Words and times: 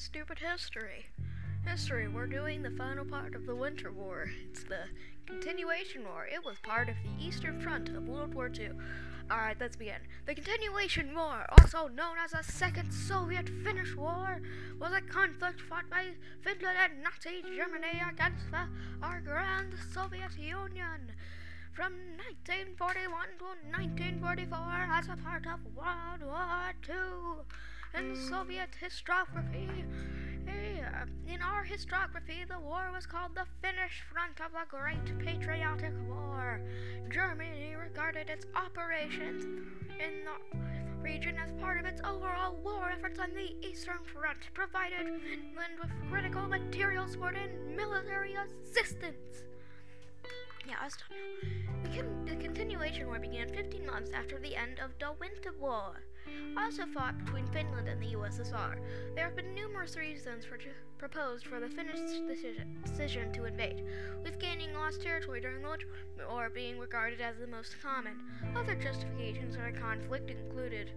stupid 0.00 0.38
history. 0.38 1.04
History, 1.66 2.08
we're 2.08 2.26
doing 2.26 2.62
the 2.62 2.70
final 2.70 3.04
part 3.04 3.34
of 3.34 3.44
the 3.44 3.54
Winter 3.54 3.92
War. 3.92 4.30
It's 4.48 4.64
the 4.64 4.84
continuation 5.26 6.04
war. 6.04 6.26
It 6.26 6.42
was 6.42 6.56
part 6.62 6.88
of 6.88 6.94
the 7.04 7.22
Eastern 7.22 7.60
Front 7.60 7.90
of 7.90 8.08
World 8.08 8.32
War 8.32 8.48
II. 8.48 8.70
Alright, 9.30 9.58
let's 9.60 9.76
begin. 9.76 10.00
The 10.24 10.34
Continuation 10.34 11.14
War, 11.14 11.44
also 11.60 11.88
known 11.88 12.16
as 12.24 12.30
the 12.30 12.42
Second 12.42 12.90
Soviet 12.90 13.50
Finnish 13.62 13.94
War, 13.94 14.40
was 14.80 14.92
a 14.94 15.02
conflict 15.02 15.60
fought 15.60 15.90
by 15.90 16.06
Finland 16.40 16.78
and 16.82 17.02
Nazi 17.02 17.42
Germany 17.54 18.00
against 18.10 18.50
the, 18.50 18.68
our 19.02 19.20
grand 19.20 19.74
Soviet 19.92 20.32
Union. 20.38 21.12
From 21.74 21.92
1941 22.40 23.10
to 23.38 23.44
1944, 23.68 24.58
as 24.92 25.08
a 25.08 25.16
part 25.22 25.46
of 25.46 25.60
World 25.76 26.22
War 26.24 26.72
II. 26.88 27.44
In 27.92 28.14
Soviet 28.14 28.70
historiography, 28.80 29.84
eh, 30.46 31.04
in 31.26 31.42
our 31.42 31.64
historiography, 31.64 32.46
the 32.46 32.58
war 32.60 32.90
was 32.94 33.04
called 33.04 33.34
the 33.34 33.46
Finnish 33.60 34.02
Front 34.12 34.40
of 34.40 34.52
the 34.52 34.64
Great 34.68 35.18
Patriotic 35.18 35.92
War. 36.08 36.60
Germany 37.10 37.74
regarded 37.74 38.30
its 38.30 38.46
operations 38.54 39.44
in 39.98 40.24
the 40.24 41.02
region 41.02 41.36
as 41.38 41.50
part 41.60 41.78
of 41.78 41.84
its 41.84 42.00
overall 42.02 42.54
war 42.62 42.90
efforts 42.90 43.18
on 43.18 43.30
the 43.34 43.56
Eastern 43.66 44.04
Front, 44.04 44.38
provided 44.54 45.06
Finland 45.22 45.74
with 45.80 45.90
critical 46.10 46.46
material 46.46 47.08
support 47.08 47.36
and 47.36 47.76
military 47.76 48.34
assistance. 48.34 49.42
Yeah, 50.68 50.76
I'll 50.80 50.90
stop 50.90 51.08
now. 51.10 51.82
The, 51.82 51.96
con- 51.96 52.24
the 52.24 52.36
continuation 52.36 53.08
war 53.08 53.18
began 53.18 53.48
15 53.48 53.84
months 53.84 54.10
after 54.14 54.38
the 54.38 54.54
end 54.54 54.78
of 54.78 54.90
the 55.00 55.12
Winter 55.18 55.52
War. 55.58 56.02
Also 56.58 56.84
fought 56.86 57.16
between 57.24 57.46
Finland 57.48 57.88
and 57.88 58.02
the 58.02 58.14
USSR. 58.14 58.76
There 59.14 59.24
have 59.24 59.36
been 59.36 59.54
numerous 59.54 59.96
reasons 59.96 60.44
for 60.44 60.58
proposed 60.98 61.46
for 61.46 61.60
the 61.60 61.68
Finnish 61.68 61.98
decision, 62.28 62.76
decision 62.84 63.32
to 63.32 63.46
invade, 63.46 63.82
with 64.22 64.38
gaining 64.38 64.72
lost 64.74 65.00
territory 65.00 65.40
during 65.40 65.62
the 65.62 66.28
war 66.28 66.50
being 66.50 66.78
regarded 66.78 67.20
as 67.20 67.38
the 67.38 67.46
most 67.46 67.76
common. 67.82 68.12
Other 68.54 68.74
justifications 68.74 69.56
for 69.56 69.72
the 69.72 69.78
conflict 69.78 70.30
included 70.30 70.92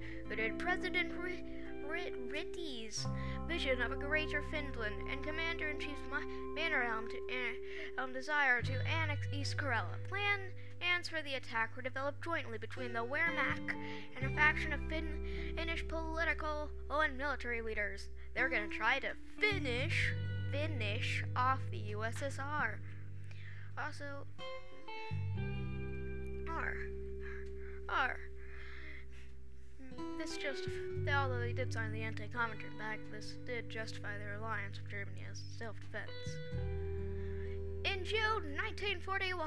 President 0.59 1.11
R- 1.17 1.29
R- 1.89 1.97
Ryti's 2.29 3.05
vision 3.47 3.81
of 3.81 3.91
a 3.91 3.95
greater 3.95 4.43
Finland 4.51 4.95
and 5.09 5.23
Commander 5.23 5.69
in 5.69 5.79
Chief 5.79 5.97
Mannerheim 6.55 7.07
to, 7.09 7.17
uh, 7.17 8.03
um, 8.03 8.11
desire 8.13 8.61
to 8.61 8.73
annex 8.87 9.27
East 9.31 9.57
Karela. 9.57 9.95
Plans 10.83 11.07
for 11.07 11.21
the 11.21 11.35
attack 11.35 11.75
were 11.77 11.81
developed 11.81 12.21
jointly 12.23 12.57
between 12.57 12.91
the 12.91 12.99
Wehrmacht 12.99 13.73
and 14.17 14.25
a 14.25 14.35
faction 14.35 14.73
of 14.73 14.81
Finnish 14.89 15.87
political 15.87 16.69
and 16.89 17.17
military 17.17 17.61
leaders. 17.61 18.09
They're 18.35 18.49
going 18.49 18.69
to 18.69 18.75
try 18.75 18.99
to 18.99 19.13
finish, 19.39 20.13
finish 20.51 21.23
off 21.37 21.59
the 21.71 21.93
USSR. 21.93 22.79
Also, 23.77 24.25
R, 26.49 26.75
R. 27.87 28.17
This 30.17 30.35
just, 30.35 30.67
although 31.15 31.39
they 31.39 31.53
did 31.53 31.71
sign 31.71 31.93
the 31.93 32.01
Anti-Comintern 32.01 32.77
pact, 32.77 33.09
this 33.09 33.35
did 33.45 33.69
justify 33.69 34.17
their 34.17 34.33
alliance 34.33 34.79
with 34.81 34.91
Germany 34.91 35.25
as 35.31 35.41
self-defense. 35.57 36.11
In 37.93 38.03
June 38.03 38.57
1941, 38.57 39.37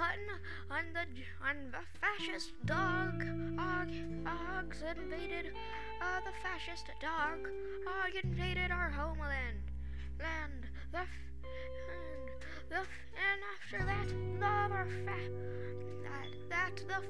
on 0.71 0.85
the 0.93 1.05
on 1.43 1.57
the 1.73 1.83
fascist 2.01 2.53
dog 2.65 3.21
og, 3.59 3.89
Ogs 4.25 4.83
invaded 4.83 5.51
uh, 6.01 6.21
the 6.21 6.31
fascist 6.43 6.87
dog 7.03 7.49
Og 7.87 8.25
invaded 8.25 8.71
our 8.71 8.89
homeland 8.91 9.59
land 10.21 10.69
the 10.93 10.99
f- 10.99 11.09
and 11.43 12.29
the 12.71 12.77
f- 12.77 13.07
and 13.29 13.41
after 13.57 13.85
that 13.85 14.09
the 14.39 14.47
other 14.47 14.87
fa- 15.05 15.33
that 16.05 16.31
that 16.49 16.77
the 16.87 17.03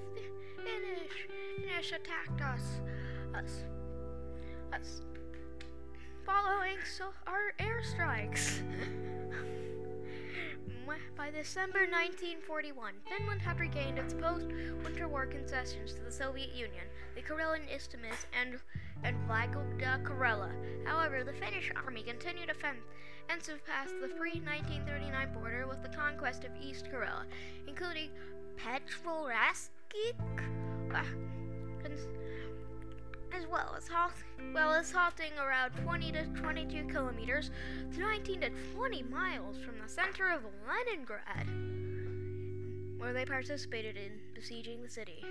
Finnish 0.65 1.29
Finnish 1.59 1.93
attacked 1.93 2.41
us 2.41 2.81
us 3.35 3.65
us 4.73 5.03
following 6.25 6.79
so 6.97 7.05
our 7.27 7.53
airstrikes. 7.61 8.63
By 11.17 11.31
December 11.31 11.81
1941, 11.81 12.95
Finland 13.09 13.43
had 13.43 13.59
regained 13.59 13.99
its 13.99 14.15
post-Winter 14.15 15.09
War 15.09 15.27
concessions 15.27 15.93
to 15.95 16.01
the 16.03 16.13
Soviet 16.13 16.55
Union, 16.55 16.85
the 17.17 17.23
Karelian 17.23 17.69
Isthmus, 17.75 18.27
and 18.33 18.61
and 19.03 19.17
Vlagda 19.29 20.03
Karela. 20.05 20.53
However, 20.85 21.25
the 21.25 21.33
Finnish 21.33 21.73
army 21.75 22.03
continued 22.03 22.51
offensive 22.51 23.65
past 23.67 23.95
the 24.01 24.09
pre-1939 24.09 25.35
border 25.35 25.67
with 25.67 25.83
the 25.83 25.89
conquest 25.89 26.45
of 26.45 26.53
East 26.63 26.87
Karela, 26.87 27.25
including 27.67 28.11
Petroraskik, 28.57 30.15
as 33.37 33.47
well 33.47 33.75
as 33.77 33.89
well 34.55 34.73
as 34.73 34.91
halting 34.91 35.33
around 35.39 35.71
20 35.83 36.13
to 36.13 36.27
22 36.27 36.87
kilometers 36.87 37.51
to 37.93 38.01
19 38.01 38.41
to 38.41 38.51
20 38.75 39.03
miles 39.05 39.57
from 39.59 39.75
the 39.79 39.89
center 39.89 40.31
of 40.31 40.43
Leningrad, 40.67 41.47
where 42.99 43.13
they 43.13 43.27
participated 43.27 43.97
in 43.97 44.13
besieging 44.35 44.83
the 44.83 44.89
city. 44.89 45.23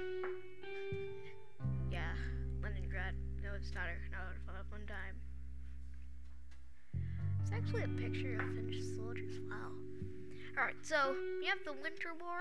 Yeah, 1.91 2.13
Leningrad. 2.61 3.15
No, 3.43 3.49
it's 3.55 3.73
not 3.73 3.85
a, 3.85 4.51
not 4.51 4.61
a 4.61 4.69
fun 4.69 4.85
time. 4.87 5.15
It's 7.41 7.51
actually 7.51 7.83
a 7.83 7.87
picture 7.87 8.35
of 8.35 8.53
Finnish 8.55 8.83
soldiers. 8.95 9.39
Wow. 9.49 9.71
Alright, 10.57 10.75
so 10.83 11.15
you 11.41 11.49
have 11.49 11.63
the 11.65 11.73
Winter 11.81 12.13
War. 12.21 12.39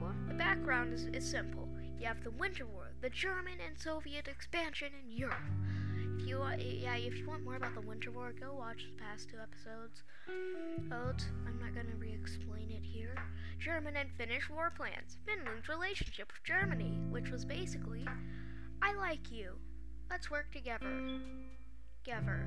Well, 0.00 0.14
the 0.26 0.34
background 0.34 0.92
is, 0.92 1.06
is 1.12 1.28
simple. 1.28 1.68
You 1.98 2.06
have 2.06 2.22
the 2.22 2.30
Winter 2.32 2.66
War, 2.66 2.90
the 3.00 3.10
German 3.10 3.54
and 3.66 3.78
Soviet 3.78 4.28
expansion 4.28 4.88
in 5.02 5.10
Europe. 5.10 5.38
If 6.18 6.26
you 6.28 6.42
uh, 6.42 6.56
yeah, 6.58 6.96
if 6.96 7.16
you 7.16 7.26
want 7.26 7.44
more 7.44 7.56
about 7.56 7.74
the 7.74 7.80
Winter 7.80 8.10
War, 8.10 8.32
go 8.38 8.54
watch 8.54 8.84
the 8.84 9.02
past 9.02 9.28
two 9.30 9.38
episodes. 9.38 10.02
Odes, 10.92 11.26
I'm 11.46 11.58
not 11.58 11.74
gonna 11.74 11.96
re-explain 11.98 12.70
it 12.70 12.84
here. 12.84 13.14
German 13.58 13.96
and 13.96 14.10
Finnish 14.18 14.48
war 14.50 14.72
plans. 14.76 15.16
Finland's 15.26 15.68
relationship 15.68 16.28
with 16.32 16.44
Germany, 16.44 17.00
which 17.10 17.30
was 17.30 17.44
basically, 17.44 18.06
I 18.82 18.94
like 18.94 19.30
you. 19.32 19.54
Let's 20.10 20.30
work 20.30 20.52
together. 20.52 20.86
Together. 22.04 22.46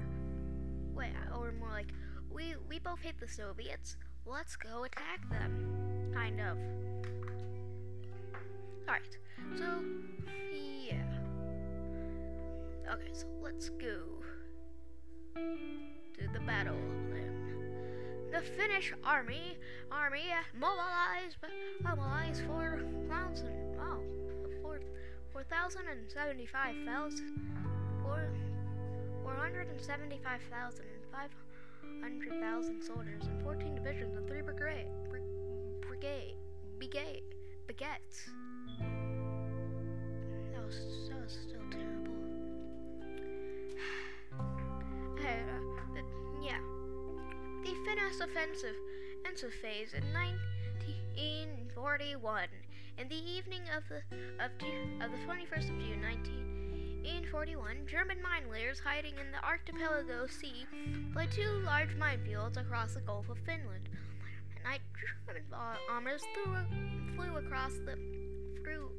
Wait, 0.94 1.14
or 1.36 1.52
more 1.60 1.70
like, 1.72 1.92
we 2.32 2.56
we 2.70 2.80
both 2.80 3.02
hate 3.02 3.20
the 3.20 3.28
Soviets. 3.28 3.98
Let's 4.26 4.56
go 4.56 4.84
attack 4.84 5.28
them. 5.30 6.12
Kind 6.14 6.40
of. 6.42 6.58
Alright, 8.88 9.18
so, 9.56 9.84
yeah. 10.52 11.04
Okay, 12.92 13.12
so 13.14 13.28
let's 13.42 13.70
go 13.70 14.00
to 15.36 16.28
the 16.34 16.40
battle 16.46 16.78
then. 17.12 17.34
The 18.32 18.42
Finnish 18.42 18.94
army, 19.04 19.58
army 19.92 20.26
mobilized, 20.60 21.38
mobilized 21.84 22.44
4,000, 22.46 23.78
wow, 23.78 24.02
4,075,000, 25.34 27.22
475,000 29.24 30.86
and 30.86 31.04
500,000 32.02 32.82
soldiers 32.82 33.24
and 33.28 33.42
14 33.44 33.76
divisions 33.76 34.16
and 34.16 34.28
3 34.28 34.42
brigade, 34.42 34.88
brigade, 35.88 36.36
brigade, 36.80 37.24
baguettes 37.68 38.30
still 40.72 41.66
terrible. 41.72 42.14
uh, 44.40 44.44
but, 45.94 46.04
yeah. 46.44 46.60
The 47.64 47.74
Finnish 47.86 48.20
offensive, 48.22 48.76
offensive 49.22 49.54
phase 49.62 49.94
in 49.94 50.04
1941. 50.14 52.48
In 52.98 53.08
the 53.10 53.16
evening 53.16 53.62
of 53.76 53.84
the 53.90 54.02
of, 54.44 54.52
of 55.04 55.12
the 55.12 55.18
21st 55.28 55.70
of 55.70 55.78
June 55.80 56.02
1941, 56.02 57.86
German 57.86 58.22
mine 58.22 58.50
layers 58.52 58.80
hiding 58.80 59.14
in 59.14 59.32
the 59.32 59.44
archipelago 59.46 60.26
sea 60.28 60.66
played 61.14 61.32
two 61.32 61.62
large 61.64 61.96
minefields 61.98 62.58
across 62.58 62.96
the 62.96 63.02
Gulf 63.02 63.30
of 63.30 63.38
Finland. 63.46 63.90
At 64.56 64.64
night, 64.64 64.82
German 65.28 65.44
bombers 65.88 66.24
flew, 66.34 66.56
flew 67.16 67.36
across 67.38 67.74
the 67.86 67.96
through 68.64 68.90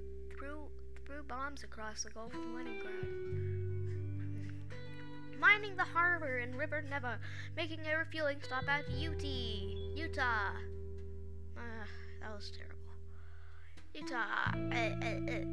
threw 1.09 1.23
bombs 1.23 1.65
across 1.65 2.03
the 2.03 2.11
Gulf 2.11 2.35
of 2.35 2.41
Leningrad. 2.55 3.09
Mining 5.41 5.75
the 5.77 5.85
harbor 5.85 6.41
in 6.41 6.55
River 6.55 6.85
Neva, 6.91 7.19
making 7.57 7.81
a 7.91 7.97
refueling 7.97 8.37
stop 8.43 8.69
at 8.69 8.85
UT, 8.91 9.25
Utah. 9.25 10.51
Uh, 11.57 11.87
that 12.21 12.35
was 12.35 12.51
terrible. 12.51 12.77
Utah. 13.95 14.53
Uh, 14.55 14.77
uh, 14.77 15.49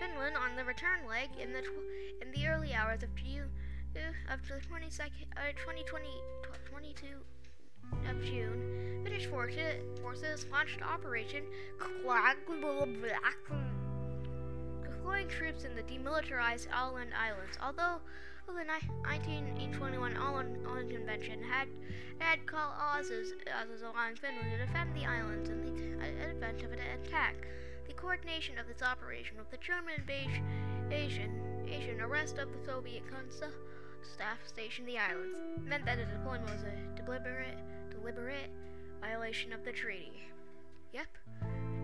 Finland 0.00 0.36
on 0.36 0.56
the 0.56 0.64
return 0.64 1.06
leg 1.08 1.28
in 1.40 1.52
the 1.52 1.60
tw- 1.60 2.22
in 2.22 2.32
the 2.32 2.48
early 2.48 2.74
hours 2.74 3.02
of 3.04 3.14
June 3.14 3.50
uh, 3.96 4.32
of 4.34 4.40
the 4.48 4.54
22nd, 4.54 5.26
uh, 5.36 5.52
2020, 5.56 6.08
22 6.70 7.06
of 8.08 8.22
June, 8.24 8.67
Finnish 9.18 9.30
forces, 10.00 10.46
launched 10.52 10.80
Operation 10.80 11.42
deploying 14.82 15.28
troops 15.28 15.64
in 15.64 15.74
the 15.74 15.82
demilitarized 15.82 16.68
Åland 16.68 17.10
Islands. 17.18 17.58
Although 17.60 17.98
the 18.46 18.52
1921 18.54 20.14
Åland, 20.14 20.64
Åland 20.64 20.90
Convention 20.90 21.42
had 21.42 21.66
had 22.20 22.46
clauses 22.46 23.32
as 23.48 23.82
allowing 23.82 24.14
Finland 24.14 24.52
to 24.52 24.58
defend 24.58 24.94
the 24.94 25.04
islands 25.04 25.50
in 25.50 25.62
the 25.62 26.04
uh, 26.04 26.30
event 26.30 26.62
of 26.62 26.70
an 26.70 26.78
attack, 27.02 27.34
the 27.88 27.94
coordination 27.94 28.56
of 28.56 28.68
this 28.68 28.82
operation 28.82 29.36
with 29.36 29.50
the 29.50 29.58
German 29.58 29.94
invasion, 29.98 30.44
Asian 31.68 32.00
arrest 32.00 32.38
of 32.38 32.52
the 32.52 32.64
Soviet 32.64 33.02
consul 33.10 33.50
staff 34.02 34.38
stationed 34.46 34.86
the 34.86 34.96
islands 34.96 35.40
meant 35.64 35.84
that 35.84 35.98
the 35.98 36.04
deployment 36.04 36.50
was 36.50 36.62
a 36.62 37.02
deliberate, 37.02 37.58
deliberate 37.90 38.50
violation 39.00 39.52
of 39.52 39.64
the 39.64 39.72
treaty. 39.72 40.22
Yep. 40.92 41.06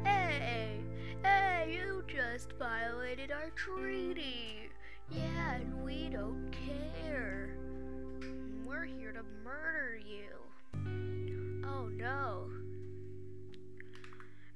Hey, 0.04 0.80
hey, 1.22 1.74
you 1.76 2.02
just 2.06 2.52
violated 2.58 3.30
our 3.30 3.50
treaty. 3.50 4.70
Yeah, 5.10 5.54
and 5.54 5.84
we 5.84 6.08
don't 6.10 6.50
care. 6.50 7.56
We're 8.64 8.84
here 8.84 9.12
to 9.12 9.22
murder 9.44 9.98
you. 9.98 10.30
Oh 11.66 11.86
no. 11.86 12.48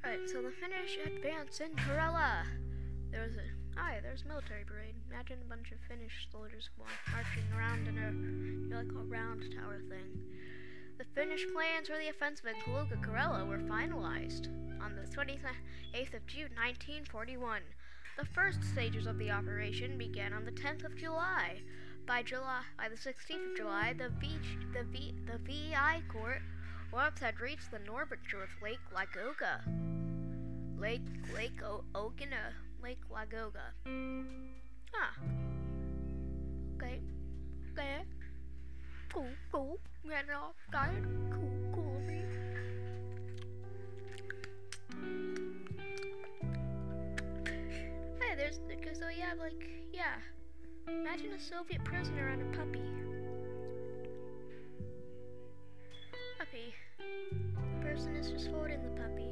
Alright, 0.05 0.29
so 0.29 0.43
the 0.43 0.51
Finnish 0.51 0.99
advance 1.05 1.61
in 1.61 1.71
Karela. 1.77 2.45
There 3.11 3.23
was 3.23 3.37
a 3.37 3.79
hi, 3.79 4.01
there's 4.03 4.23
a 4.23 4.29
military 4.29 4.65
parade. 4.65 4.95
Imagine 5.11 5.39
a 5.45 5.49
bunch 5.49 5.71
of 5.73 5.79
Finnish 5.89 6.29
soldiers 6.33 6.71
marching 7.13 7.45
around 7.57 7.89
in 7.89 7.99
a 7.99 8.77
like 8.77 8.91
a 8.93 9.05
round 9.09 9.43
tower 9.55 9.81
thing. 9.89 10.25
The 10.99 11.05
Finnish 11.15 11.47
plans 11.53 11.89
for 11.89 11.97
the 11.97 12.09
offensive 12.09 12.47
at 12.47 12.57
Kaluga 12.65 12.97
Karela 13.03 13.47
were 13.47 13.59
finalized 13.59 14.49
on 14.83 14.97
the 14.97 15.03
28th 15.17 16.15
of 16.15 16.27
June 16.27 16.51
1941. 16.57 17.63
The 18.19 18.25
first 18.25 18.65
stages 18.65 19.07
of 19.07 19.17
the 19.19 19.31
operation 19.31 19.97
began 19.97 20.33
on 20.33 20.45
the 20.45 20.51
10th 20.51 20.85
of 20.85 20.97
July. 20.97 21.61
By 22.07 22.23
July, 22.23 22.63
by 22.77 22.89
the 22.89 22.97
16th 22.97 23.51
of 23.53 23.57
July, 23.57 23.95
the 23.97 24.09
v, 24.09 24.39
the 24.73 24.83
v, 24.85 25.15
the 25.27 25.39
VI 25.39 26.03
court 26.09 26.43
warps 26.93 27.21
had 27.21 27.39
reached 27.41 27.71
the 27.71 27.79
northern 27.81 28.19
shore 28.27 28.45
of 28.45 28.51
Lake 28.63 28.81
Ladoga. 28.93 29.61
Lake 30.81 31.03
Lake 31.35 31.63
o- 31.63 31.85
Lake 32.83 33.03
Ladoga. 33.13 33.71
Ah. 34.95 35.15
Okay. 36.77 37.01
Okay. 37.73 38.03
Cool, 39.13 39.27
cool. 39.53 39.79
Get 40.09 40.25
it 40.25 40.35
off. 40.35 40.55
Got 40.71 40.89
it. 40.91 41.05
Cool, 41.31 41.51
cool 41.75 41.97
of 41.97 42.05
me. 42.05 42.23
Hey, 48.21 48.35
there's 48.37 48.61
because 48.69 48.99
so 48.99 49.09
yeah, 49.09 49.33
like 49.39 49.69
yeah. 49.93 50.17
Imagine 50.87 51.33
a 51.33 51.41
Soviet 51.41 51.85
prisoner 51.85 52.29
and 52.29 52.43
a 52.43 52.59
puppy. 52.59 52.83
Puppy. 56.39 56.75
The 56.99 57.87
person 57.87 58.17
is 58.17 58.31
just 58.31 58.49
holding 58.49 58.83
the 58.83 59.01
puppy. 59.01 59.29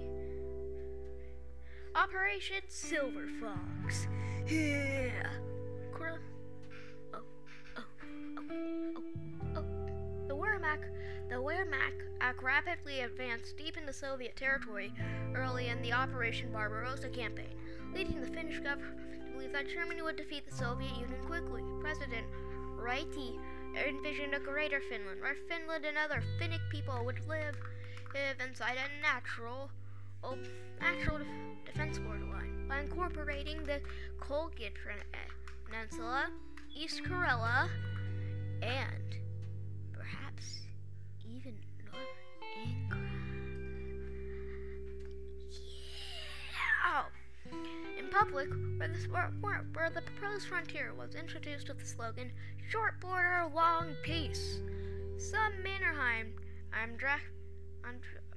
Operation 1.94 2.62
Silver 2.68 3.26
Fox. 3.40 4.06
Yeah. 4.48 5.28
Wehrmacht, 10.76 11.28
the 11.28 11.36
Wehrmacht 11.36 12.02
uh, 12.20 12.32
rapidly 12.42 13.00
advanced 13.00 13.56
deep 13.56 13.76
into 13.76 13.92
Soviet 13.92 14.36
territory 14.36 14.92
early 15.34 15.68
in 15.68 15.80
the 15.82 15.92
Operation 15.92 16.50
Barbarossa 16.52 17.08
campaign, 17.08 17.54
leading 17.94 18.20
the 18.20 18.26
Finnish 18.26 18.60
government 18.60 18.98
to 19.26 19.32
believe 19.32 19.52
that 19.52 19.68
Germany 19.68 20.02
would 20.02 20.16
defeat 20.16 20.48
the 20.48 20.54
Soviet 20.54 20.90
Union 20.92 21.20
quickly. 21.26 21.62
President 21.80 22.26
Ryti 22.78 23.38
envisioned 23.88 24.34
a 24.34 24.40
greater 24.40 24.80
Finland, 24.88 25.20
where 25.20 25.36
Finland 25.48 25.84
and 25.84 25.96
other 25.98 26.22
Finnic 26.38 26.60
people 26.70 27.04
would 27.04 27.20
live, 27.28 27.56
live 28.14 28.36
inside 28.46 28.76
a 28.76 29.02
natural, 29.02 29.70
oh, 30.24 30.38
natural 30.80 31.18
defense 31.64 31.98
borderline 31.98 32.66
by 32.68 32.80
incorporating 32.80 33.64
the 33.64 33.80
Kolgit 34.20 34.72
Peninsula, 35.64 36.28
East 36.74 37.02
Karela, 37.04 37.68
and 38.62 39.16
even. 41.36 41.54
Yeah! 46.82 47.04
In 47.98 48.08
public, 48.10 48.48
where 48.78 48.88
the, 48.88 48.98
where, 49.40 49.64
where, 49.72 49.90
the 49.90 50.02
proposed 50.02 50.48
frontier 50.48 50.94
was 50.94 51.14
introduced 51.14 51.68
with 51.68 51.78
the 51.78 51.86
slogan 51.86 52.32
"Short 52.70 53.00
Border, 53.00 53.44
Long 53.54 53.94
Peace," 54.02 54.60
some 55.18 55.52
Mannerheim, 55.62 56.32
I'm 56.72 56.96
dra- 56.96 57.20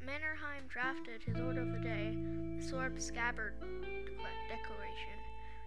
Mannerheim 0.06 0.68
drafted 0.68 1.24
his 1.24 1.40
order 1.40 1.62
of 1.62 1.72
the 1.72 1.80
day, 1.80 2.18
the 2.57 2.68
sword 2.68 3.02
scabbard 3.02 3.54
declaration. 4.50 5.19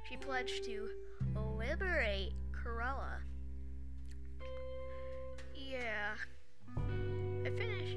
She 0.08 0.16
pledged 0.16 0.64
to 0.64 0.88
liberate 1.34 2.34
Karela. 2.52 3.22
Yeah. 5.54 6.14
The 7.44 7.50
Finnish, 7.50 7.96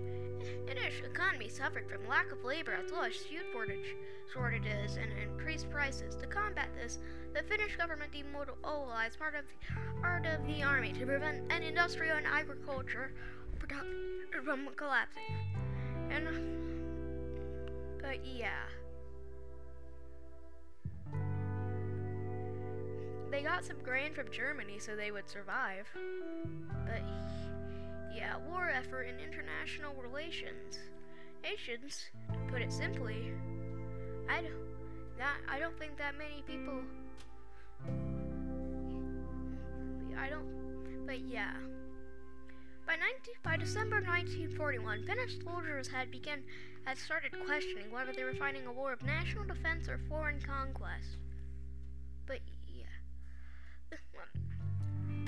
Finnish 0.65 1.03
economy 1.03 1.49
suffered 1.49 1.87
from 1.89 2.07
lack 2.07 2.31
of 2.31 2.43
labor 2.43 2.73
as 2.73 2.91
well 2.91 3.03
as 3.03 3.13
huge 3.13 3.43
shortages 4.33 4.97
and 4.97 5.11
increased 5.21 5.69
prices. 5.69 6.15
To 6.15 6.27
combat 6.27 6.69
this, 6.75 6.97
the 7.33 7.43
Finnish 7.43 7.75
government 7.75 8.11
demobilized 8.11 9.19
part 9.19 9.35
of 9.35 9.45
the, 9.47 10.01
part 10.01 10.25
of 10.25 10.45
the 10.47 10.63
army 10.63 10.93
to 10.93 11.05
prevent 11.05 11.51
an 11.51 11.61
industrial 11.61 12.17
and 12.17 12.25
agriculture 12.25 13.11
from 14.43 14.69
collapsing. 14.75 15.21
And 16.09 16.27
but 18.01 18.25
yeah. 18.25 18.65
They 23.31 23.41
got 23.41 23.65
some 23.65 23.77
grain 23.83 24.13
from 24.13 24.31
Germany 24.31 24.79
so 24.79 24.95
they 24.95 25.11
would 25.11 25.29
survive. 25.29 25.87
But 26.85 27.01
yeah, 28.15 28.37
war 28.49 28.69
effort 28.69 29.03
in 29.03 29.15
international 29.19 29.93
relations. 30.01 30.79
Nations, 31.43 32.05
to 32.31 32.39
put 32.51 32.61
it 32.61 32.71
simply. 32.71 33.33
I 34.29 34.41
don't 34.41 34.65
that 35.17 35.37
I 35.47 35.59
don't 35.59 35.77
think 35.77 35.97
that 35.97 36.15
many 36.17 36.43
people 36.47 36.81
I 40.17 40.29
don't 40.29 41.05
but 41.05 41.19
yeah. 41.27 41.53
By, 42.87 42.97
19, 42.97 43.33
by 43.43 43.57
December 43.57 43.95
1941, 43.95 45.05
Finnish 45.07 45.37
soldiers 45.43 45.87
had 45.87 46.11
begun 46.11 46.43
had 46.83 46.97
started 46.99 47.31
questioning 47.45 47.91
whether 47.91 48.13
they 48.13 48.23
were 48.23 48.35
fighting 48.35 48.67
a 48.67 48.71
war 48.71 48.93
of 48.93 49.01
national 49.03 49.43
defense 49.43 49.89
or 49.89 49.99
foreign 50.07 50.39
conquest. 50.39 51.17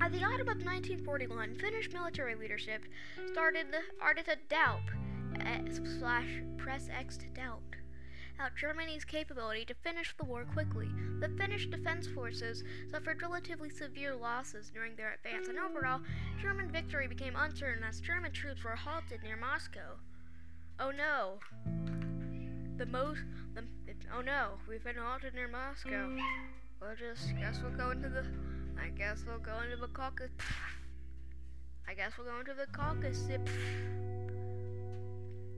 At 0.08 0.14
the 0.14 0.24
autumn 0.24 0.48
of 0.48 0.64
1941, 0.64 1.56
Finnish 1.56 1.92
military 1.92 2.34
leadership 2.34 2.82
started 3.30 3.68
the 3.74 4.24
to 4.24 4.38
doubt 4.48 4.80
uh, 5.42 5.58
slash 6.00 6.30
press 6.56 6.88
X 6.90 7.18
to 7.18 7.26
doubt 7.32 7.60
out 8.40 8.56
Germany's 8.56 9.04
capability 9.04 9.66
to 9.66 9.74
finish 9.74 10.16
the 10.16 10.24
war 10.24 10.46
quickly. 10.46 10.88
The 11.20 11.28
Finnish 11.38 11.68
defense 11.68 12.08
forces 12.08 12.64
suffered 12.90 13.22
relatively 13.22 13.70
severe 13.70 14.16
losses 14.16 14.72
during 14.74 14.96
their 14.96 15.12
advance, 15.12 15.50
and 15.50 15.60
overall, 15.60 16.00
German 16.42 16.72
victory 16.72 17.10
became 17.10 17.36
uncertain 17.36 17.84
as 17.84 18.00
German 18.00 18.32
troops 18.32 18.64
were 18.64 18.78
halted 18.78 19.22
near 19.24 19.36
Moscow. 19.36 19.98
Oh 20.80 20.92
no! 20.92 21.40
The 22.78 22.86
most, 22.86 23.20
the, 23.56 23.66
oh 24.16 24.22
no, 24.22 24.52
we've 24.70 24.86
been 24.86 24.96
halted 24.96 25.36
near 25.36 25.50
Moscow. 25.50 26.16
We'll 26.80 26.96
just 26.96 27.36
guess 27.38 27.60
we'll 27.62 27.76
go 27.76 27.92
into 27.92 28.08
the, 28.08 28.24
I 28.82 28.90
guess 28.90 29.24
we'll 29.28 29.40
go 29.40 29.60
into 29.64 29.78
the 29.78 29.88
Caucasus. 29.88 30.32
I 31.88 31.94
guess 31.94 32.14
we'll 32.18 32.28
go 32.28 32.40
into 32.40 32.54
the 32.54 32.68
Caucasus 32.72 33.30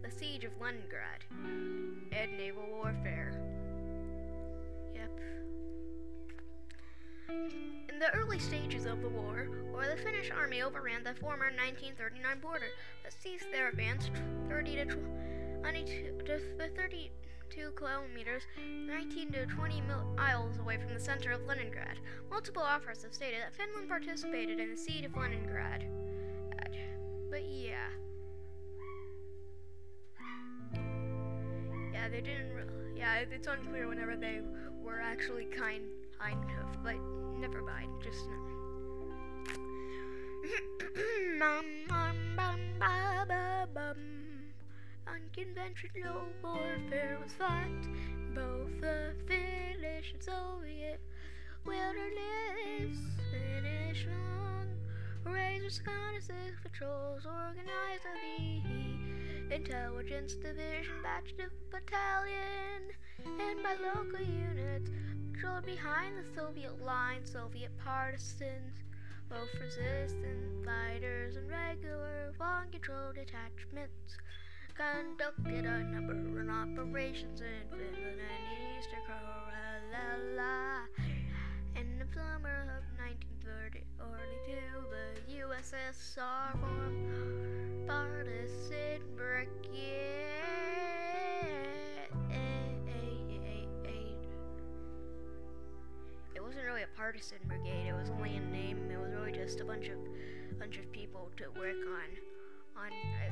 the 0.09 0.11
siege 0.11 0.43
of 0.43 0.51
Leningrad, 0.61 1.23
and 2.11 2.37
naval 2.37 2.63
warfare. 2.71 3.31
Yep. 4.95 5.19
In 7.89 7.99
the 7.99 8.13
early 8.15 8.39
stages 8.39 8.85
of 8.85 9.01
the 9.01 9.09
war, 9.09 9.47
where 9.71 9.95
the 9.95 10.01
Finnish 10.01 10.31
army 10.31 10.61
overran 10.61 11.03
the 11.03 11.13
former 11.15 11.45
1939 11.45 12.39
border, 12.39 12.67
but 13.03 13.13
ceased 13.13 13.51
their 13.51 13.69
advance 13.69 14.09
30 14.49 14.75
to 14.77 14.85
22 15.61 16.21
to 16.25 16.41
the 16.57 16.69
30 16.75 17.11
2 17.49 17.71
kilometers, 17.75 18.43
19 18.87 19.31
to 19.31 19.45
20 19.45 19.81
miles 20.15 20.57
away 20.59 20.77
from 20.77 20.93
the 20.93 20.99
center 20.99 21.31
of 21.31 21.45
Leningrad. 21.47 21.97
Multiple 22.29 22.61
authors 22.61 23.03
have 23.03 23.13
stated 23.13 23.41
that 23.41 23.53
Finland 23.55 23.89
participated 23.89 24.59
in 24.59 24.71
the 24.71 24.77
siege 24.77 25.05
of 25.05 25.15
Leningrad. 25.15 25.85
But 27.29 27.43
yeah. 27.47 27.89
Yeah, 31.93 32.09
they 32.09 32.21
didn't. 32.21 32.53
Re- 32.53 32.63
yeah, 32.95 33.23
it's 33.31 33.47
unclear 33.47 33.87
whenever 33.87 34.15
they 34.15 34.41
were 34.83 34.99
actually 34.99 35.45
kind, 35.45 35.83
kind 36.19 36.43
of. 36.59 36.83
But 36.83 36.95
never 37.39 37.61
mind. 37.61 37.91
Just. 38.03 38.25
Unconventional 45.19 46.27
warfare 46.43 47.17
was 47.21 47.33
fought 47.33 47.87
both 48.33 48.79
the 48.79 49.13
Finnish 49.27 50.13
and 50.13 50.23
Soviet 50.23 51.01
wilderness. 51.65 52.97
Finnish 53.31 54.07
long 54.07 54.67
razors, 55.23 55.81
reconnaissance 55.85 56.55
patrols 56.63 57.25
organized 57.25 58.03
the 58.03 59.55
intelligence 59.55 60.35
division, 60.35 60.93
batch 61.03 61.33
of 61.39 61.51
battalion, 61.71 62.83
and 63.25 63.63
by 63.63 63.75
local 63.75 64.25
units 64.25 64.89
patrolled 65.33 65.65
behind 65.65 66.15
the 66.17 66.23
Soviet 66.35 66.81
line. 66.81 67.25
Soviet 67.25 67.71
partisans 67.83 68.83
both 69.29 69.53
resistant 69.59 70.65
fighters 70.65 71.35
and 71.35 71.49
regular 71.49 72.33
long 72.39 72.65
control 72.71 73.11
detachments 73.13 74.17
conducted 74.79 75.65
a 75.65 75.83
number 75.91 76.13
of 76.13 76.49
operations 76.49 77.41
in 77.41 77.67
Finland 77.69 78.21
and 78.23 78.79
Eastern 78.79 79.03
Carolina. 79.05 80.87
In 81.75 81.99
the 81.99 82.07
summer 82.15 82.63
of 82.79 82.83
1932, 82.95 84.55
the 84.87 85.19
USSR 85.43 86.55
formed 86.61 87.87
partisan 87.87 89.01
brigade. 89.17 89.49
It 96.35 96.41
wasn't 96.41 96.63
really 96.63 96.83
a 96.83 96.87
partisan 96.95 97.39
brigade. 97.47 97.89
It 97.89 97.93
was 97.99 98.09
only 98.11 98.37
a 98.37 98.39
name. 98.39 98.89
It 98.89 98.97
was 98.97 99.11
really 99.13 99.33
just 99.33 99.59
a 99.59 99.65
bunch 99.65 99.89
of 99.89 99.97
bunch 100.57 100.77
of 100.77 100.89
people 100.93 101.31
to 101.35 101.49
work 101.59 101.75
on 101.75 102.29
on. 102.79 103.28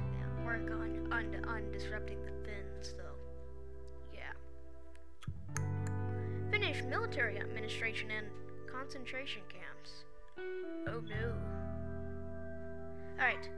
Work 0.48 0.72
on, 0.72 1.44
on, 1.46 1.72
disrupting 1.74 2.24
the 2.24 2.32
Finns, 2.46 2.94
though. 2.94 3.18
Yeah. 4.14 4.32
Finnish 6.50 6.84
military 6.84 7.38
administration 7.38 8.10
and 8.12 8.28
concentration 8.72 9.42
camps. 9.50 10.06
Oh 10.88 11.02
no. 11.02 11.34
Alright. 13.20 13.50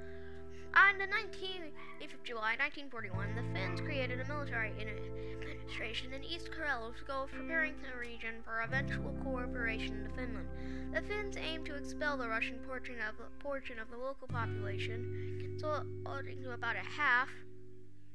Uh, 0.74 0.80
On 0.90 0.98
the 0.98 1.06
19th 1.06 2.14
of 2.14 2.24
July 2.24 2.56
1941, 2.58 3.36
the 3.36 3.44
Finns 3.54 3.82
created 3.82 4.20
a 4.20 4.26
military 4.28 4.72
administration 4.72 6.14
in 6.14 6.24
East 6.24 6.50
Karelia 6.52 6.96
to 6.98 7.28
preparing 7.36 7.76
the 7.82 8.00
region 8.00 8.42
for 8.44 8.62
eventual 8.62 9.16
cooperation 9.24 9.96
into 9.98 10.10
Finland. 10.16 10.48
The 10.94 11.02
Finns 11.02 11.38
aimed 11.38 11.66
to 11.68 11.76
expel 11.76 12.18
the 12.18 12.28
Russian 12.28 12.60
portion 12.68 12.96
of, 13.08 13.16
portion 13.40 13.80
of 13.80 13.90
the 13.90 13.98
local 13.98 14.28
population 14.28 15.58
according 15.64 16.42
to 16.44 16.52
about 16.54 16.76
a 16.76 16.80
half, 16.80 17.30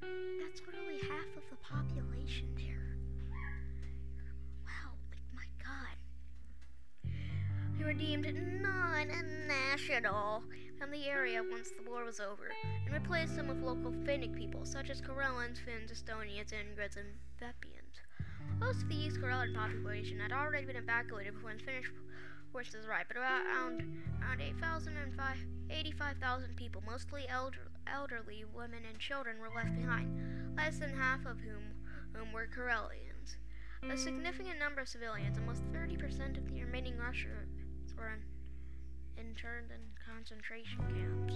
that's 0.01 0.61
literally 0.67 0.99
half 1.03 1.37
of 1.37 1.43
the 1.51 1.57
population 1.57 2.49
there. 2.57 2.97
Wow, 4.65 4.93
my 5.35 5.47
god. 5.63 5.97
They 7.79 7.85
were 7.85 7.93
deemed 7.93 8.27
non-national 8.63 10.43
from 10.85 10.91
the 10.91 11.09
area 11.09 11.43
once 11.51 11.71
the 11.71 11.91
war 11.91 12.05
was 12.05 12.21
over, 12.21 12.53
and 12.85 12.93
replaced 12.93 13.37
them 13.37 13.49
with 13.49 13.63
local 13.63 13.91
Finnic 14.05 14.37
people, 14.37 14.67
such 14.67 14.91
as 14.91 15.01
Karelans, 15.01 15.57
Finns, 15.65 15.91
Estonians, 15.91 16.53
Ingrids, 16.53 16.99
and 16.99 17.09
Vepians. 17.41 17.97
Most 18.59 18.83
of 18.83 18.91
the 18.91 18.95
East 18.95 19.17
Karelian 19.17 19.55
population 19.55 20.21
had 20.21 20.31
already 20.31 20.67
been 20.67 20.77
evacuated 20.77 21.43
when 21.43 21.59
Finnish 21.59 21.91
forces 22.53 22.85
arrived, 22.85 23.09
but 23.09 23.17
around, 23.17 23.81
around 24.21 24.43
8,005 24.43 25.37
85,000 25.71 26.55
people, 26.55 26.83
mostly 26.87 27.25
elder, 27.31 27.71
elderly 27.87 28.45
women 28.55 28.81
and 28.87 28.99
children, 28.99 29.39
were 29.41 29.49
left 29.57 29.75
behind, 29.75 30.55
less 30.55 30.77
than 30.77 30.91
half 30.91 31.25
of 31.25 31.41
whom, 31.41 31.65
whom 32.13 32.31
were 32.31 32.47
Karelians. 32.47 33.37
A 33.91 33.97
significant 33.97 34.59
number 34.59 34.83
of 34.83 34.89
civilians, 34.89 35.39
almost 35.39 35.63
30% 35.73 36.37
of 36.37 36.47
the 36.47 36.63
remaining 36.63 36.99
Russians, 36.99 37.95
were 37.97 38.19
interned 39.17 39.71
in 39.71 39.94
concentration 40.15 40.79
camps. 40.79 41.35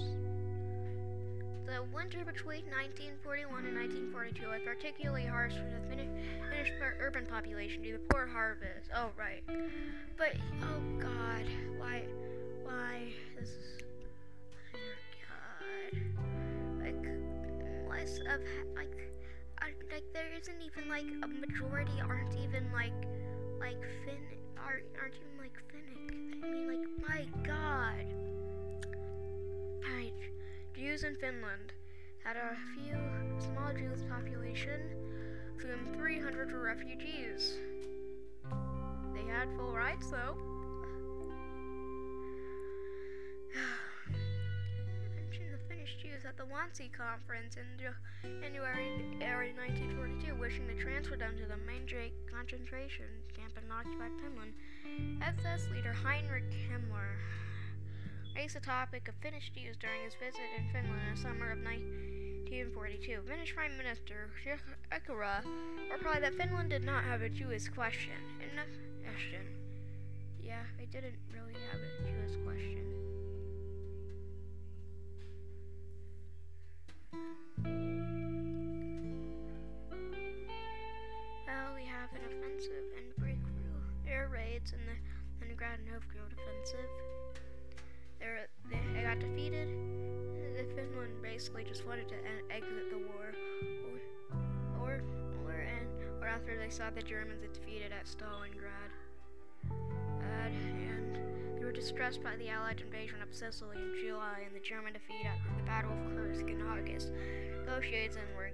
The 1.66 1.82
winter 1.92 2.24
between 2.24 2.64
1941 2.70 3.66
and 3.66 3.76
1942 3.76 4.48
was 4.48 4.60
particularly 4.64 5.26
harsh 5.26 5.52
for 5.52 5.68
the 5.68 5.82
Finnish 5.90 6.72
urban 7.00 7.26
population 7.26 7.82
due 7.82 7.92
to 7.92 7.98
poor 8.10 8.26
harvest. 8.26 8.90
Oh, 8.94 9.10
right. 9.18 9.42
But, 10.16 10.36
oh 10.62 10.80
god, 10.98 11.44
why, 11.76 12.04
why, 12.64 13.12
this 13.38 13.48
is 13.48 13.82
oh 14.74 14.78
god. 15.26 15.92
Like, 16.80 17.04
less 17.90 18.18
of 18.32 18.40
like 18.76 18.94
like 19.90 20.04
there 20.12 20.30
isn't 20.40 20.62
even 20.62 20.88
like 20.88 21.06
a 21.22 21.26
majority 21.26 22.00
aren't 22.06 22.36
even 22.36 22.70
like 22.72 22.92
like 23.58 23.82
Finn 24.04 24.22
aren't, 24.56 24.84
aren't 25.00 25.14
even 25.14 25.36
like 25.38 25.56
Finnic. 25.68 26.44
I 26.44 26.50
mean 26.50 26.68
like 26.68 27.08
my 27.08 27.26
god. 27.46 28.37
Jews 30.98 31.04
in 31.04 31.16
Finland 31.16 31.72
had 32.24 32.36
a 32.36 32.56
few 32.74 32.96
small 33.38 33.72
Jewish 33.72 34.00
population, 34.08 34.80
of 35.54 35.62
whom 35.62 35.94
300 35.94 36.50
were 36.50 36.62
refugees. 36.62 37.58
They 39.14 39.22
had 39.30 39.48
full 39.56 39.72
rights 39.76 40.10
though. 40.10 40.34
Mentioned 45.14 45.52
the 45.52 45.58
Finnish 45.68 45.96
Jews 46.02 46.24
at 46.26 46.36
the 46.36 46.44
Wannsee 46.44 46.90
Conference 46.92 47.56
in 47.56 47.66
January 48.40 49.54
1942, 49.54 50.34
wishing 50.40 50.66
to 50.66 50.74
transfer 50.74 51.16
them 51.16 51.36
to 51.36 51.44
the 51.46 51.58
Mainjake 51.62 52.14
concentration 52.28 53.06
camp 53.36 53.52
in 53.56 53.70
occupied 53.70 54.12
Finland. 54.20 54.54
SS 55.22 55.68
leader 55.70 55.92
Heinrich 55.92 56.50
Himmler 56.50 57.14
raised 58.38 58.54
the 58.54 58.60
topic 58.60 59.08
of 59.08 59.14
Finnish 59.16 59.50
Jews 59.50 59.76
during 59.80 60.00
his 60.04 60.14
visit 60.14 60.46
in 60.56 60.70
Finland 60.70 61.02
in 61.08 61.14
the 61.16 61.20
summer 61.20 61.50
of 61.50 61.58
1942. 61.58 63.22
Finnish 63.26 63.52
Prime 63.52 63.76
Minister 63.76 64.30
Ekura 64.92 65.42
replied 65.90 66.22
that 66.22 66.34
Finland 66.34 66.70
did 66.70 66.84
not 66.84 67.02
have 67.02 67.20
a 67.22 67.28
Jewish 67.28 67.66
question. 67.68 68.14
Enough 68.52 68.70
question. 69.02 69.42
Yeah, 70.40 70.62
they 70.78 70.86
didn't 70.86 71.18
really 71.34 71.58
have 71.72 71.80
a 71.82 71.90
Jewish 72.06 72.38
question. 72.46 72.86
Well, 81.42 81.74
we 81.74 81.82
have 81.90 82.14
an 82.14 82.22
offensive 82.30 82.86
and 83.02 83.16
breakthrough 83.18 83.82
air 84.06 84.30
raids 84.32 84.70
in 84.70 84.78
the 84.86 84.94
Leningrad 85.40 85.80
Novgorod 85.90 86.38
offensive. 86.38 86.86
They're, 88.20 88.48
they, 88.70 88.80
they 88.94 89.02
got 89.02 89.18
defeated. 89.18 89.68
The 90.56 90.64
Finland 90.74 91.22
basically 91.22 91.64
just 91.64 91.86
wanted 91.86 92.08
to 92.08 92.16
exit 92.50 92.90
the 92.90 92.98
war, 92.98 93.32
or 93.86 94.00
or 94.82 95.02
or, 95.46 95.52
and, 95.52 95.88
or 96.20 96.26
after 96.26 96.58
they 96.58 96.70
saw 96.70 96.90
the 96.90 97.02
Germans 97.02 97.42
had 97.42 97.52
defeated 97.52 97.92
at 97.92 98.06
Stalingrad. 98.06 98.90
Uh, 99.70 100.48
and 100.48 101.18
they 101.58 101.64
were 101.64 101.72
distressed 101.72 102.22
by 102.22 102.36
the 102.36 102.48
Allied 102.48 102.80
invasion 102.80 103.22
of 103.22 103.34
Sicily 103.34 103.76
in 103.76 103.94
July 104.00 104.42
and 104.46 104.54
the 104.54 104.60
German 104.60 104.92
defeat 104.92 105.26
at 105.26 105.38
the 105.56 105.64
Battle 105.64 105.92
of 105.92 106.16
Kursk 106.16 106.48
in 106.48 106.62
August. 106.62 107.12
Negotiations 107.66 108.18
were, 108.36 108.50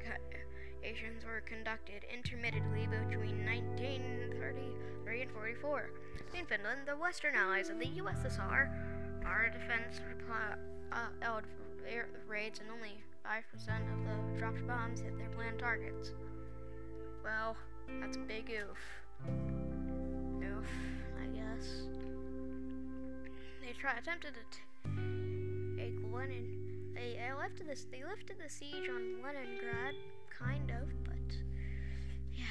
negotiations 0.82 1.24
were 1.24 1.40
conducted 1.46 2.04
intermittently 2.12 2.86
between 2.86 3.44
1933 3.44 5.22
and 5.22 5.30
44. 5.30 5.90
In 6.34 6.46
Finland, 6.46 6.80
the 6.86 6.96
Western 6.96 7.34
allies 7.34 7.70
of 7.70 7.78
the 7.78 7.86
USSR, 7.86 8.68
our 9.26 9.48
defense 9.50 10.00
reply, 10.08 10.54
uh, 10.92 11.40
air 11.88 12.08
raids 12.26 12.60
and 12.60 12.68
only 12.70 13.02
5% 13.24 13.42
of 13.92 14.04
the 14.04 14.38
dropped 14.38 14.66
bombs 14.66 15.00
hit 15.00 15.16
their 15.18 15.28
planned 15.28 15.58
targets. 15.58 16.12
Well, 17.22 17.56
that's 18.00 18.16
a 18.16 18.20
big 18.20 18.50
oof. 18.50 18.78
Oof, 20.42 20.66
I 21.22 21.26
guess. 21.26 21.68
They 23.60 23.72
try, 23.78 23.96
attempted 23.98 24.34
to 24.34 25.76
take 25.76 25.94
Lenin 26.12 26.64
they, 26.94 27.18
lifted 27.36 27.68
this. 27.68 27.86
They 27.90 28.02
lifted 28.04 28.36
the 28.42 28.48
siege 28.48 28.88
on 28.88 29.22
Leningrad, 29.22 29.94
kind 30.38 30.70
of, 30.70 30.88
but 31.04 31.36
yeah. 32.32 32.44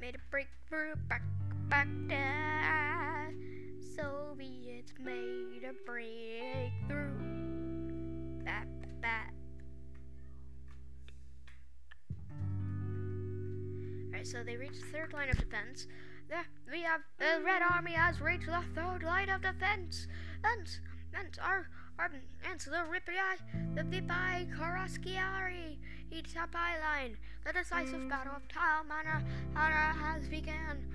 made 0.00 0.14
a 0.14 0.18
breakthrough 0.30 0.94
back 1.08 1.22
back 1.68 1.88
there. 2.08 2.83
Soviets 3.96 4.92
made 4.98 5.62
a 5.62 5.72
breakthrough. 5.86 7.14
Bat 8.44 8.66
bat. 9.00 9.32
Alright, 14.08 14.26
so 14.26 14.42
they 14.42 14.56
reached 14.56 14.80
the 14.80 14.86
third 14.86 15.12
line 15.12 15.28
of 15.28 15.38
defense. 15.38 15.86
There, 16.28 16.44
we 16.72 16.82
have 16.82 17.02
the 17.18 17.44
Red 17.44 17.62
Army 17.62 17.92
has 17.92 18.20
reached 18.20 18.46
the 18.46 18.64
third 18.74 19.04
line 19.04 19.28
of 19.28 19.42
defense. 19.42 20.08
Fence, 20.42 20.80
fence, 21.12 21.38
our, 21.40 21.68
our, 21.98 22.10
and 22.50 22.58
the 22.60 22.84
Ripai, 22.90 23.76
the 23.76 23.82
Vipai 23.82 24.50
Karaskiari, 24.56 25.78
Itapai 26.12 26.80
line. 26.80 27.16
The 27.46 27.52
decisive 27.52 28.08
battle 28.08 28.34
of 28.34 28.48
Talmana 28.48 29.22
has 29.54 30.26
begun 30.28 30.88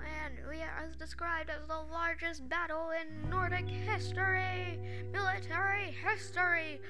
and 0.00 0.34
we 0.48 0.62
are 0.62 0.88
described 0.98 1.50
as 1.50 1.66
the 1.66 1.92
largest 1.92 2.48
battle 2.48 2.90
in 2.90 3.30
Nordic 3.30 3.68
history, 3.68 4.78
military 5.12 5.94
history. 6.04 6.80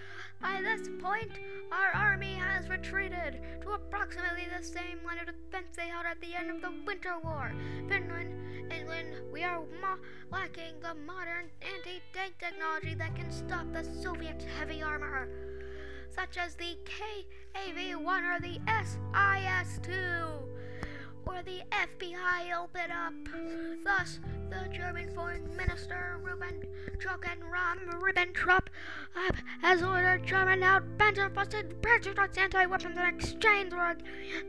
By 0.40 0.60
this 0.62 0.88
point, 1.00 1.32
our 1.72 1.92
army 1.94 2.34
has 2.34 2.68
retreated 2.68 3.40
to 3.62 3.70
approximately 3.72 4.46
the 4.56 4.64
same 4.64 5.04
line 5.04 5.18
of 5.18 5.26
defense 5.26 5.76
they 5.76 5.88
held 5.88 6.06
at 6.06 6.20
the 6.20 6.34
end 6.34 6.50
of 6.50 6.60
the 6.60 6.72
Winter 6.86 7.18
War. 7.22 7.52
Finland, 7.88 8.72
England, 8.72 9.32
we 9.32 9.42
are 9.42 9.62
lacking 10.30 10.80
the 10.80 10.94
modern 10.94 11.50
anti-tank 11.62 12.34
technology 12.38 12.94
that 12.94 13.14
can 13.16 13.30
stop 13.30 13.72
the 13.72 13.84
Soviet 14.02 14.44
heavy 14.58 14.82
armor, 14.82 15.28
such 16.10 16.36
as 16.36 16.54
the 16.54 16.76
KAV-1 16.84 18.36
or 18.36 18.40
the 18.40 18.60
SIS-2 18.66 20.48
or 21.28 21.42
the 21.42 21.61
FBI 21.70 22.56
open 22.58 22.90
up. 22.90 23.12
Thus, 23.85 24.18
the 24.49 24.68
German 24.75 25.11
Foreign 25.14 25.44
Minister 25.56 26.18
Ruben 26.23 26.62
Ram 27.50 27.78
Ribbentrop 28.00 28.66
uh, 29.14 29.32
has 29.61 29.82
ordered 29.82 30.26
German 30.26 30.61
outbanter-busted 30.61 31.82
Patriots 31.82 32.38
anti-weapons 32.38 32.97
and 32.97 33.14
exchange 33.14 33.73
work. 33.73 33.99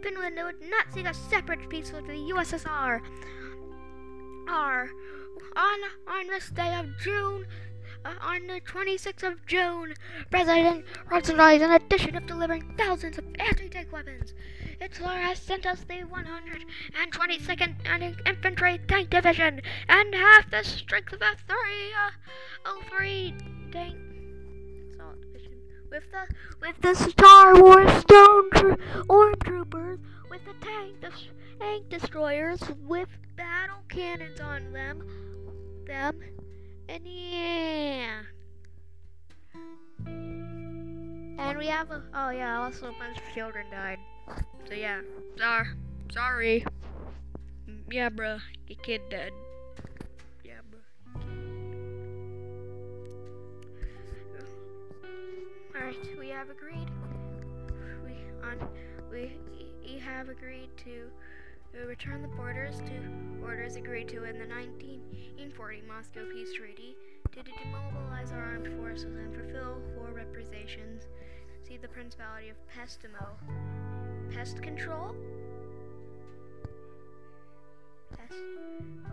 Finland 0.01 0.37
would 0.41 0.61
not 0.69 0.93
seek 0.93 1.05
a 1.05 1.13
separate 1.13 1.69
peace 1.69 1.91
with 1.91 2.07
the 2.07 2.13
USSR. 2.13 3.01
R. 4.47 4.89
On, 5.55 5.79
on 6.07 6.27
this 6.27 6.49
day 6.49 6.73
of 6.75 6.87
June, 6.99 7.45
uh, 8.05 8.13
on 8.21 8.47
the 8.47 8.61
26th 8.61 9.23
of 9.23 9.45
June, 9.45 9.93
President 10.31 10.85
Rosenthal, 11.11 11.61
in 11.61 11.71
addition 11.71 12.15
of 12.15 12.25
delivering 12.25 12.73
thousands 12.77 13.17
of 13.17 13.25
anti-tank 13.37 13.91
weapons, 13.91 14.33
Hitler 14.79 15.09
has 15.09 15.39
sent 15.39 15.65
us 15.65 15.81
the 15.81 16.05
122nd 16.05 18.25
Infantry 18.25 18.79
Tank 18.87 19.09
Division 19.09 19.59
and 19.89 20.15
half 20.15 20.49
the 20.49 20.63
strength 20.63 21.11
of 21.11 21.19
the 21.19 21.35
303 21.45 21.85
uh, 22.65 22.71
tank 23.73 23.97
division. 25.21 25.51
With 25.91 26.09
the 26.11 26.27
with 26.61 26.79
the 26.79 26.95
Star 26.95 27.61
Wars 27.61 27.91
Stone 27.91 28.51
tro- 28.51 28.77
Troopers, 29.43 29.99
with 30.29 30.45
the 30.45 30.53
tank 30.65 31.01
the 31.01 31.11
tank 31.59 31.89
destroyers 31.89 32.61
with 32.87 33.09
battle 33.35 33.83
cannons 33.89 34.39
on 34.39 34.71
them, 34.71 35.05
them, 35.87 36.21
and 36.87 37.05
yeah. 37.05 38.21
And 41.37 41.57
we 41.57 41.67
have 41.67 41.91
a, 41.91 42.01
oh 42.13 42.29
yeah, 42.29 42.61
also 42.61 42.87
a 42.87 42.93
bunch 42.93 43.17
of 43.17 43.23
children 43.33 43.69
died. 43.71 43.99
So 44.67 44.73
yeah, 44.75 45.01
sorry, 45.37 45.67
sorry. 46.11 46.65
Yeah, 47.91 48.09
bro, 48.09 48.37
your 48.67 48.79
kid 48.83 49.01
dead. 49.09 49.31
Yeah, 50.43 50.61
bro. 50.69 50.79
Alright, 55.75 56.19
we 56.19 56.29
have 56.29 56.49
agreed. 56.49 56.89
We 58.05 58.13
on 58.43 58.67
we 59.11 59.31
we 59.83 59.99
have 59.99 60.29
agreed 60.29 60.69
to 60.77 61.09
return 61.87 62.21
the 62.21 62.27
borders 62.29 62.79
to 62.81 62.93
orders 63.43 63.75
agreed 63.75 64.07
to 64.09 64.23
in 64.25 64.37
the 64.37 64.45
1940 64.45 65.81
Moscow 65.87 66.25
Peace 66.31 66.53
Treaty 66.53 66.95
to 67.31 67.43
demobilize 67.43 68.31
our 68.31 68.43
armed 68.43 68.67
forces 68.81 69.15
and 69.15 69.33
fulfill 69.33 69.79
war 69.95 70.11
reparations. 70.11 71.03
See 71.67 71.77
the 71.77 71.87
Principality 71.87 72.49
of 72.49 72.57
Pestimo. 72.67 73.37
Pest 74.31 74.61
control? 74.61 75.15
Pest, 78.17 78.33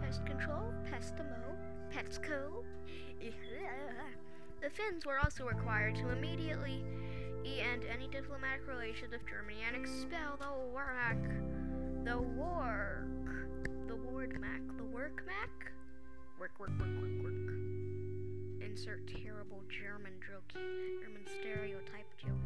pest 0.00 0.26
control? 0.26 0.72
Pestimo? 0.90 1.56
Petsco? 1.92 2.64
the 4.62 4.70
Finns 4.70 5.06
were 5.06 5.18
also 5.18 5.44
required 5.46 5.94
to 5.96 6.10
immediately 6.10 6.84
end 7.60 7.84
any 7.92 8.08
diplomatic 8.08 8.66
relations 8.66 9.12
with 9.12 9.26
Germany 9.26 9.58
and 9.66 9.76
expel 9.76 10.36
the 10.38 10.52
work, 10.74 11.22
the 12.04 12.18
work, 12.18 13.48
the 13.88 13.96
word 13.96 14.40
mac, 14.40 14.60
the 14.76 14.84
work 14.84 15.22
mac, 15.26 15.72
work, 16.38 16.52
work, 16.58 16.70
work, 16.78 16.88
work, 17.00 17.22
work. 17.22 17.54
Insert 18.60 19.06
terrible 19.06 19.62
German 19.68 20.12
joke, 20.26 20.52
German 20.54 21.24
stereotype 21.40 22.10
joke. 22.18 22.45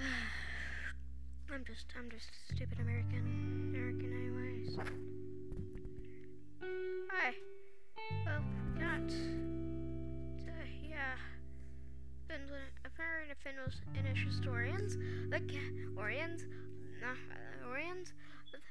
I'm 1.52 1.64
just, 1.64 1.86
I'm 1.98 2.10
just 2.10 2.28
a 2.28 2.54
stupid 2.54 2.78
American, 2.80 3.70
American 3.70 4.12
anyways. 4.12 4.78
Hi. 7.10 7.34
Well, 8.24 8.44
got, 8.78 9.10
uh, 10.48 10.66
yeah. 10.88 11.16
Finland, 12.28 12.72
apparently 12.84 13.34
the 13.34 13.40
Finnish 13.92 14.24
historians, 14.24 14.96
the 15.30 15.40
ca- 15.40 16.00
Orions, 16.00 16.44
uh, 17.02 17.68
Orions, 17.68 18.12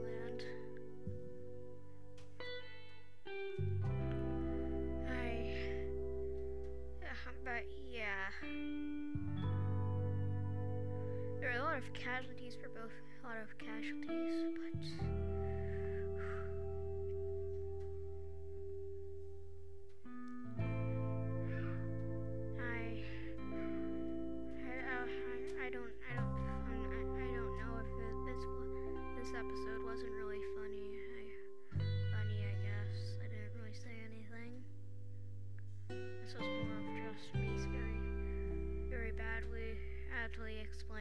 There 11.39 11.51
are 11.51 11.59
a 11.59 11.63
lot 11.63 11.77
of 11.77 11.83
casualties 11.93 12.55
for 12.61 12.69
both. 12.69 12.91
A 13.23 13.27
lot 13.27 13.37
of 13.41 13.57
casualties, 13.57 14.45
but. 14.57 15.12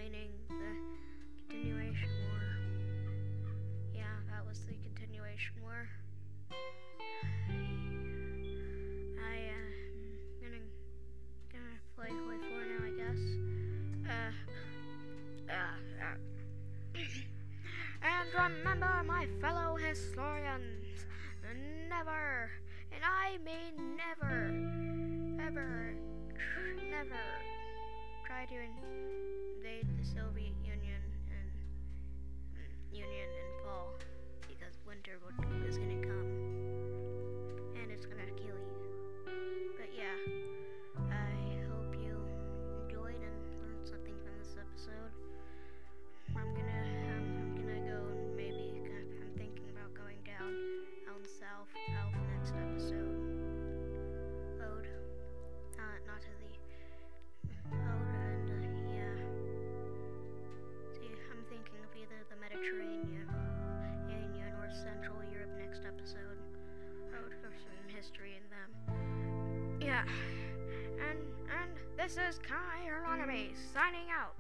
Explaining 0.03 0.31
the 0.49 1.55
continuation 1.55 2.09
war. 2.27 2.41
Yeah, 3.95 4.03
that 4.31 4.45
was 4.47 4.59
the 4.67 4.75
continuation 4.83 5.55
war. 5.63 5.89
This 72.03 72.17
is 72.17 72.41
Kai 72.43 72.91
Erlonomy 72.91 73.51
signing 73.73 74.11
out. 74.11 74.32